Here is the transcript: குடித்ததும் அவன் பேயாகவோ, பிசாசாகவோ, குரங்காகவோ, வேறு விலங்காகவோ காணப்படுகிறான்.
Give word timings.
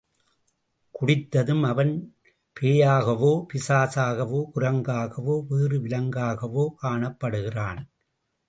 குடித்ததும் 0.99 1.61
அவன் 1.67 2.15
பேயாகவோ, 2.59 3.45
பிசாசாகவோ, 3.53 4.43
குரங்காகவோ, 4.55 5.45
வேறு 5.47 5.79
விலங்காகவோ 5.79 6.67
காணப்படுகிறான். 6.83 7.81